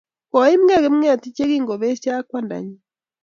[0.31, 2.75] Koi imkey Kipng'etich ye kingopesyo ak kwandannyi.